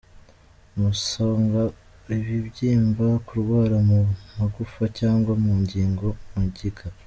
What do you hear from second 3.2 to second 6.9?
kurwara mu magufa cyangwa mu ngingo, mugiga,.